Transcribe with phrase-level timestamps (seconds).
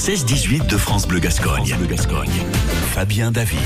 [0.00, 1.76] 16-18 de France Bleu Gascogne.
[1.86, 2.30] Gascogne.
[2.94, 3.58] Fabien David.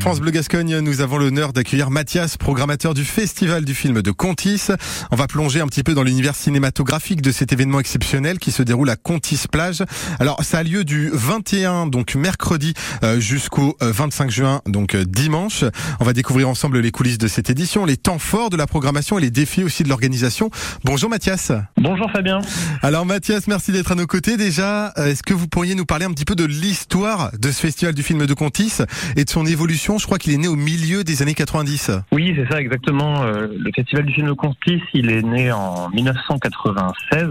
[0.00, 4.68] France Bleu Gascogne, nous avons l'honneur d'accueillir Mathias, programmateur du Festival du film de Contis.
[5.10, 8.62] On va plonger un petit peu dans l'univers cinématographique de cet événement exceptionnel qui se
[8.62, 9.82] déroule à Contis Plage.
[10.20, 15.04] Alors, ça a lieu du 21, donc mercredi, euh, jusqu'au 25 euh, juin, donc euh,
[15.04, 15.64] dimanche.
[16.00, 19.18] On va découvrir ensemble les coulisses de cette édition, les temps forts de la programmation
[19.18, 20.48] et les défis aussi de l'organisation.
[20.84, 21.52] Bonjour Mathias.
[21.76, 22.38] Bonjour Fabien.
[22.82, 24.92] Alors Mathias, merci d'être à nos côtés déjà.
[24.96, 28.02] Est-ce que vous pourriez nous parler un petit peu de l'histoire de ce Festival du
[28.02, 28.78] film de Contis
[29.16, 31.90] et de son évolution je crois qu'il est né au milieu des années 90.
[32.12, 33.22] Oui, c'est ça exactement.
[33.22, 37.28] Euh, le Festival du film de Contis, il est né en 1996.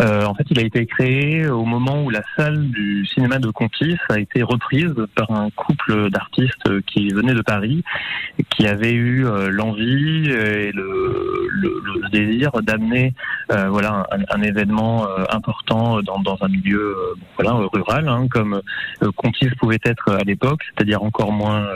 [0.00, 3.50] Euh, en fait, il a été créé au moment où la salle du cinéma de
[3.50, 7.82] Contis a été reprise par un couple d'artistes qui venaient de Paris,
[8.50, 13.14] qui avaient eu euh, l'envie et le, le, le désir d'amener
[13.52, 16.94] euh, voilà un, un événement euh, important dans, dans, un milieu
[17.36, 18.60] voilà rural, hein, comme
[19.16, 21.66] Contis pouvait être à l'époque, c'est-à-dire encore moins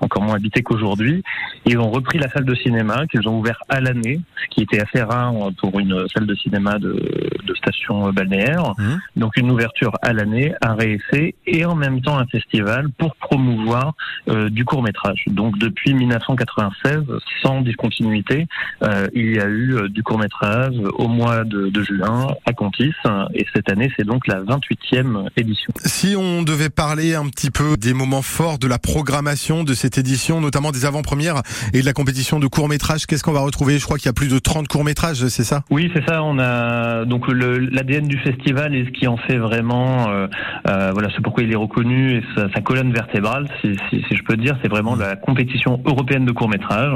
[0.00, 1.22] encore moins habité qu'aujourd'hui.
[1.64, 4.80] Ils ont repris la salle de cinéma qu'ils ont ouvert à l'année, ce qui était
[4.80, 8.72] assez rare pour une salle de cinéma de, de station balnéaire.
[8.78, 8.96] Mmh.
[9.16, 13.94] Donc une ouverture à l'année, un réessai et en même temps un festival pour promouvoir
[14.28, 15.24] euh, du court métrage.
[15.28, 17.04] Donc depuis 1996,
[17.42, 18.46] sans discontinuité,
[18.82, 22.52] euh, il y a eu euh, du court métrage au mois de, de, juin à
[22.52, 22.92] Contis
[23.34, 25.72] et cette année c'est donc la 28e édition.
[25.84, 29.98] Si on devait parler un petit peu des moments forts de la programmation de cette
[29.98, 33.78] édition, notamment des avant-premières et de la compétition de court métrage, qu'est-ce qu'on va retrouver?
[33.78, 35.64] Je crois qu'il y a plus de 30 courts métrages, c'est ça?
[35.70, 36.22] Oui, c'est ça.
[36.22, 40.26] On a donc l'ADN du festival et ce qui en fait vraiment, euh,
[40.68, 44.56] euh, voilà, c'est pourquoi il est reconnu et sa, colonne vertébrale, si, je peux dire,
[44.62, 46.92] c'est vraiment la compétition européenne de court métrage.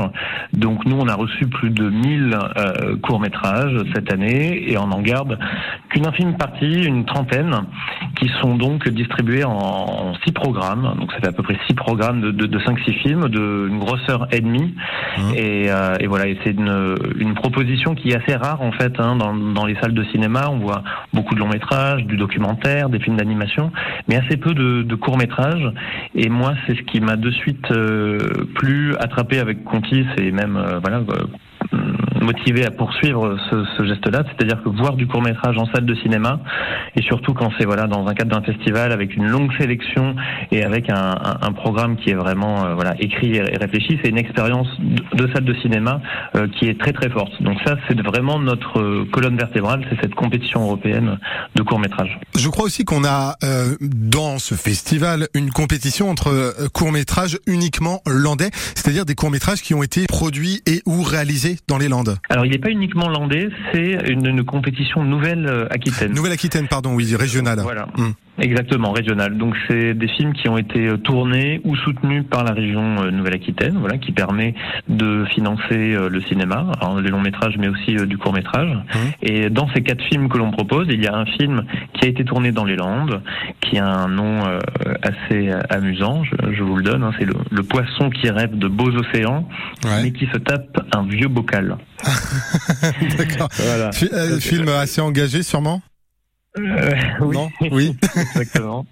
[0.52, 4.90] Donc nous, on a reçu plus de 1000 euh, courts métrages cette année et on
[4.90, 5.38] en garde
[5.88, 7.52] qu'une infime partie, une trentaine,
[8.16, 10.94] qui sont donc distribués en, six programmes.
[10.98, 13.78] Donc ça fait à peu près six programmes de, de, de 5-6 films, de une
[13.78, 14.74] grosseur et demie.
[15.18, 15.20] Mmh.
[15.36, 18.98] Et, euh, et, voilà, et c'est une, une proposition qui est assez rare en fait
[18.98, 20.48] hein, dans, dans les salles de cinéma.
[20.50, 20.82] On voit
[21.12, 23.70] beaucoup de longs métrages, du documentaire, des films d'animation,
[24.08, 25.70] mais assez peu de, de courts métrages.
[26.14, 28.18] Et moi, c'est ce qui m'a de suite euh,
[28.54, 31.02] plus attrapé avec Contis et même euh, voilà
[32.26, 36.40] motivé à poursuivre ce, geste-là, c'est-à-dire que voir du court métrage en salle de cinéma,
[36.96, 40.16] et surtout quand c'est voilà dans un cadre d'un festival avec une longue sélection
[40.50, 41.14] et avec un,
[41.56, 45.54] programme qui est vraiment euh, voilà écrit et réfléchi, c'est une expérience de, salle de
[45.62, 46.02] cinéma
[46.34, 47.30] euh, qui est très très forte.
[47.40, 51.18] Donc ça, c'est vraiment notre euh, colonne vertébrale, c'est cette compétition européenne
[51.54, 52.18] de court métrage.
[52.36, 53.36] Je crois aussi qu'on a
[53.80, 59.74] dans ce festival une compétition entre court métrages uniquement landais, c'est-à-dire des courts métrages qui
[59.74, 62.15] ont été produits et ou réalisés dans les Landes.
[62.28, 66.12] Alors, il n'est pas uniquement landais, c'est une, une, compétition Nouvelle-Aquitaine.
[66.12, 67.60] Nouvelle-Aquitaine, pardon, oui, régionale.
[67.60, 67.88] Voilà.
[67.96, 68.14] Hum.
[68.38, 69.36] Exactement, régional.
[69.36, 73.10] Donc c'est des films qui ont été euh, tournés ou soutenus par la région euh,
[73.10, 74.54] Nouvelle-Aquitaine, voilà, qui permet
[74.88, 78.70] de financer euh, le cinéma, alors les longs métrages, mais aussi du court métrage.
[78.70, 78.98] Mmh.
[79.22, 81.64] Et dans ces quatre films que l'on propose, il y a un film
[81.94, 83.22] qui a été tourné dans les Landes,
[83.60, 84.42] qui a un nom
[85.02, 86.24] assez amusant.
[86.24, 87.02] Je, je vous le donne.
[87.02, 89.48] Hein, c'est le, le, poisson qui rêve de beaux océans,
[89.84, 90.02] ouais.
[90.02, 91.76] mais qui se tape un vieux bocal.
[93.18, 93.48] D'accord.
[93.56, 93.92] voilà.
[93.92, 95.82] F euh, film assez engagé, sûrement?
[96.58, 97.36] Euh, oui.
[97.36, 97.96] Non oui.
[98.16, 98.86] Exactement.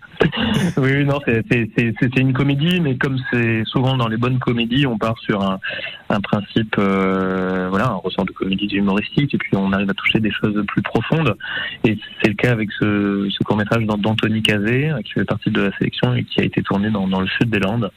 [0.77, 5.19] oui, non, c'est une comédie, mais comme c'est souvent dans les bonnes comédies, on part
[5.19, 5.59] sur un,
[6.09, 10.21] un principe, euh, voilà, un ressort de comédie humoristique, et puis on arrive à toucher
[10.21, 11.37] des choses plus profondes.
[11.85, 15.63] Et c'est le cas avec ce, ce court métrage d'Anthony Cazé, qui fait partie de
[15.63, 17.91] la sélection et qui a été tourné dans, dans le sud des Landes.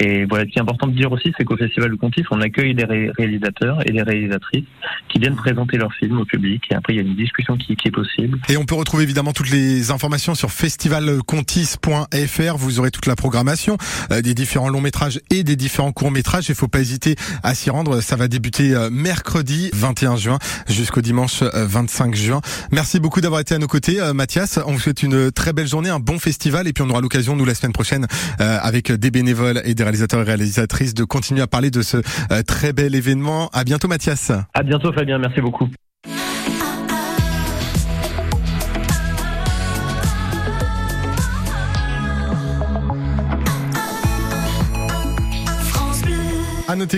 [0.00, 2.40] Et voilà, ce qui est important de dire aussi, c'est qu'au Festival du Contif, on
[2.40, 4.64] accueille des ré réalisateurs et des réalisatrices
[5.08, 6.64] qui viennent présenter leurs films au public.
[6.70, 8.38] Et après, il y a une discussion qui, qui est possible.
[8.48, 12.56] Et on peut retrouver évidemment toutes les informations sur festivalcontis.fr.
[12.56, 13.76] Vous aurez toute la programmation
[14.10, 16.48] euh, des différents longs métrages et des différents courts métrages.
[16.48, 18.00] Il faut pas hésiter à s'y rendre.
[18.00, 20.38] Ça va débuter euh, mercredi 21 juin
[20.68, 22.40] jusqu'au dimanche 25 euh, juin.
[22.72, 24.58] Merci beaucoup d'avoir été à nos côtés, Mathias.
[24.66, 27.36] On vous souhaite une très belle journée, un bon festival, et puis on aura l'occasion,
[27.36, 28.06] nous, la semaine prochaine,
[28.38, 31.98] avec des bénévoles et des réalisateurs et réalisatrices, de continuer à parler de ce
[32.46, 33.50] très bel événement.
[33.52, 34.32] À bientôt, Mathias.
[34.54, 35.18] À bientôt, Fabien.
[35.18, 35.68] Merci beaucoup.
[46.74, 46.92] À noter